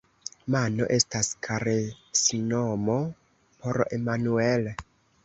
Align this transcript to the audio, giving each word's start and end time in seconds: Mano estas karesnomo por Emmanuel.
Mano 0.53 0.85
estas 0.95 1.27
karesnomo 1.47 2.97
por 3.61 3.81
Emmanuel. 3.99 4.73